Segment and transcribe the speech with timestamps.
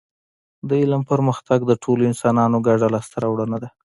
[0.67, 3.69] د علم پرمختګ د ټولو انسانانو ګډه لاسته راوړنه ده